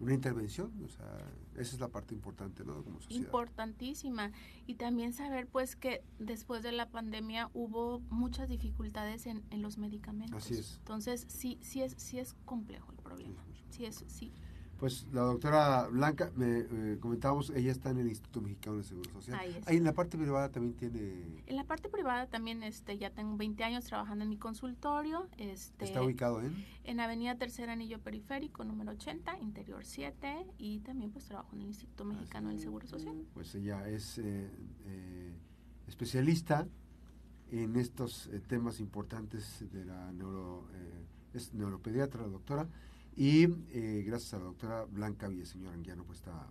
una 0.00 0.14
intervención. 0.14 0.72
O 0.84 0.88
sea, 0.88 1.06
esa 1.54 1.74
es 1.74 1.80
la 1.80 1.88
parte 1.88 2.14
importante, 2.14 2.64
¿no? 2.64 2.82
Como 2.84 3.00
sociedad. 3.00 3.24
Importantísima. 3.24 4.32
Y 4.66 4.74
también 4.74 5.12
saber, 5.12 5.46
pues, 5.46 5.76
que 5.76 6.02
después 6.18 6.62
de 6.62 6.72
la 6.72 6.90
pandemia 6.90 7.50
hubo 7.54 8.00
muchas 8.10 8.48
dificultades 8.48 9.26
en, 9.26 9.44
en 9.50 9.62
los 9.62 9.78
medicamentos. 9.78 10.44
Así 10.44 10.54
es. 10.54 10.76
Entonces, 10.78 11.26
sí, 11.28 11.58
sí 11.62 11.82
es, 11.82 11.94
sí 11.98 12.18
es 12.18 12.34
complejo 12.44 12.92
el 12.92 12.98
problema. 12.98 13.44
Sí, 13.70 13.84
es, 13.84 14.04
sí. 14.06 14.32
Pues 14.78 15.06
la 15.12 15.22
doctora 15.22 15.88
Blanca, 15.88 16.30
me 16.36 16.60
eh, 16.60 16.98
comentábamos, 17.00 17.50
ella 17.50 17.72
está 17.72 17.90
en 17.90 17.98
el 17.98 18.06
Instituto 18.06 18.40
Mexicano 18.40 18.76
de 18.76 18.84
Seguro 18.84 19.10
Social. 19.10 19.40
Ahí, 19.66 19.76
en 19.76 19.82
la 19.82 19.92
parte 19.92 20.16
privada 20.16 20.50
también 20.50 20.74
tiene... 20.74 21.42
En 21.46 21.56
la 21.56 21.64
parte 21.64 21.88
privada 21.88 22.26
también 22.26 22.62
este, 22.62 22.96
ya 22.96 23.10
tengo 23.10 23.36
20 23.36 23.64
años 23.64 23.84
trabajando 23.86 24.22
en 24.22 24.30
mi 24.30 24.36
consultorio. 24.36 25.26
Este, 25.36 25.84
¿Está 25.84 26.00
ubicado 26.00 26.40
en? 26.40 26.64
En 26.84 27.00
Avenida 27.00 27.34
Tercer 27.34 27.70
Anillo 27.70 27.98
Periférico, 27.98 28.62
número 28.62 28.92
80, 28.92 29.38
Interior 29.40 29.84
7, 29.84 30.46
y 30.58 30.78
también 30.80 31.10
pues 31.10 31.24
trabajo 31.24 31.48
en 31.54 31.62
el 31.62 31.66
Instituto 31.66 32.04
Mexicano 32.04 32.50
del 32.50 32.60
Seguro 32.60 32.86
Social. 32.86 33.16
Pues 33.34 33.52
ella 33.56 33.88
es 33.88 34.18
eh, 34.18 34.48
eh, 34.86 35.32
especialista 35.88 36.68
en 37.50 37.74
estos 37.74 38.30
temas 38.46 38.78
importantes 38.78 39.64
de 39.72 39.84
la 39.84 40.12
neuro... 40.12 40.68
es 41.34 41.52
neuropediatra, 41.52 42.22
la 42.22 42.28
doctora. 42.28 42.68
Y 43.18 43.46
eh, 43.72 44.04
gracias 44.06 44.34
a 44.34 44.38
la 44.38 44.44
doctora 44.44 44.84
Blanca 44.84 45.26
Villaseñor 45.26 45.74
Anguiano 45.74 46.04
pues, 46.04 46.20
está 46.20 46.46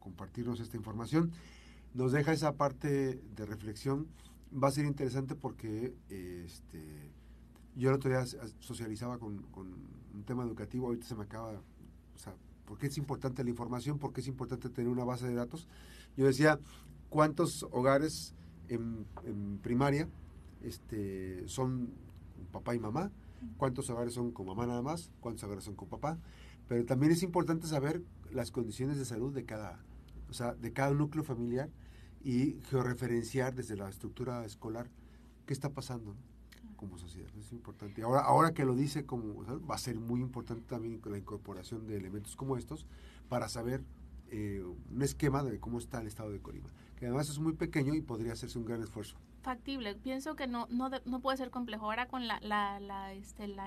compartirnos 0.00 0.58
esta 0.58 0.76
información. 0.76 1.30
Nos 1.94 2.10
deja 2.10 2.32
esa 2.32 2.56
parte 2.56 3.22
de 3.36 3.46
reflexión. 3.46 4.08
Va 4.52 4.66
a 4.66 4.72
ser 4.72 4.84
interesante 4.84 5.36
porque 5.36 5.94
este, 6.08 7.12
yo 7.76 7.90
el 7.90 7.94
otro 7.94 8.10
día 8.10 8.26
socializaba 8.58 9.18
con, 9.18 9.46
un 9.54 10.24
tema 10.24 10.42
educativo, 10.42 10.88
ahorita 10.88 11.06
se 11.06 11.14
me 11.14 11.22
acaba, 11.22 11.52
o 11.52 12.18
sea, 12.18 12.34
¿por 12.64 12.78
qué 12.78 12.88
es 12.88 12.98
importante 12.98 13.44
la 13.44 13.50
información? 13.50 14.00
¿Por 14.00 14.12
qué 14.12 14.20
es 14.20 14.26
importante 14.26 14.68
tener 14.70 14.90
una 14.90 15.04
base 15.04 15.28
de 15.28 15.34
datos? 15.34 15.68
Yo 16.16 16.26
decía, 16.26 16.58
¿cuántos 17.10 17.62
hogares 17.70 18.34
en, 18.66 19.06
en 19.24 19.58
primaria 19.58 20.08
este, 20.64 21.46
son 21.46 21.92
papá 22.50 22.74
y 22.74 22.80
mamá? 22.80 23.12
Cuántos 23.56 23.88
hogares 23.90 24.14
son 24.14 24.30
con 24.32 24.46
mamá 24.46 24.66
nada 24.66 24.82
más, 24.82 25.10
cuántos 25.20 25.44
hogares 25.44 25.64
son 25.64 25.74
con 25.74 25.88
papá, 25.88 26.18
pero 26.68 26.84
también 26.84 27.12
es 27.12 27.22
importante 27.22 27.66
saber 27.66 28.02
las 28.30 28.50
condiciones 28.50 28.98
de 28.98 29.04
salud 29.04 29.34
de 29.34 29.44
cada, 29.44 29.78
o 30.28 30.32
sea, 30.32 30.54
de 30.54 30.72
cada 30.72 30.92
núcleo 30.92 31.24
familiar 31.24 31.70
y 32.22 32.60
georreferenciar 32.68 33.54
desde 33.54 33.76
la 33.76 33.88
estructura 33.88 34.44
escolar 34.44 34.90
qué 35.46 35.52
está 35.52 35.70
pasando 35.70 36.14
como 36.76 36.98
sociedad. 36.98 37.30
Es 37.38 37.52
importante. 37.52 38.02
Ahora, 38.02 38.20
ahora 38.20 38.52
que 38.52 38.64
lo 38.64 38.74
dice, 38.74 39.04
como 39.04 39.44
va 39.68 39.74
a 39.74 39.78
ser 39.78 39.98
muy 39.98 40.20
importante 40.20 40.64
también 40.68 41.00
la 41.04 41.18
incorporación 41.18 41.86
de 41.86 41.96
elementos 41.96 42.36
como 42.36 42.56
estos 42.56 42.86
para 43.28 43.48
saber 43.48 43.82
eh, 44.30 44.62
un 44.90 45.02
esquema 45.02 45.42
de 45.42 45.58
cómo 45.58 45.78
está 45.78 46.00
el 46.00 46.06
estado 46.06 46.30
de 46.30 46.40
Colima, 46.40 46.68
que 46.96 47.06
además 47.06 47.30
es 47.30 47.38
muy 47.38 47.54
pequeño 47.54 47.94
y 47.94 48.02
podría 48.02 48.32
hacerse 48.32 48.58
un 48.58 48.66
gran 48.66 48.82
esfuerzo 48.82 49.16
factible. 49.48 49.94
Pienso 49.94 50.36
que 50.36 50.46
no, 50.46 50.66
no, 50.68 50.90
no 51.06 51.20
puede 51.20 51.38
ser 51.38 51.50
complejo. 51.50 51.86
Ahora 51.86 52.06
con 52.06 52.28
la, 52.28 52.38
la, 52.42 52.78
la, 52.80 53.14
este, 53.14 53.48
la, 53.48 53.66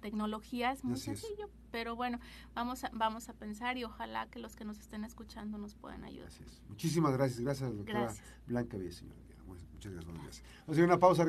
tecnología 0.00 0.72
es 0.72 0.82
muy 0.82 0.96
sencillo, 0.96 1.48
pero 1.70 1.94
bueno, 1.94 2.18
vamos 2.52 2.82
a, 2.82 2.90
vamos 2.92 3.28
a 3.28 3.32
pensar 3.32 3.78
y 3.78 3.84
ojalá 3.84 4.26
que 4.26 4.40
los 4.40 4.56
que 4.56 4.64
nos 4.64 4.80
estén 4.80 5.04
escuchando 5.04 5.56
nos 5.56 5.76
puedan 5.76 6.02
ayudar. 6.02 6.30
Muchísimas 6.68 7.12
gracias. 7.12 7.40
Gracias, 7.40 7.76
doctora 7.76 8.12
Blanca 8.48 8.76
Villaseñor. 8.76 9.14
Muchas 9.46 9.92
gracias. 9.92 10.14
Vamos 10.16 10.42
a 10.66 10.72
hacer 10.72 10.84
una 10.84 10.98
pausa. 10.98 11.22